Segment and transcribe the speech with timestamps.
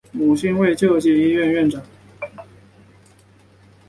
[0.11, 1.79] 母亲为救济医院院长。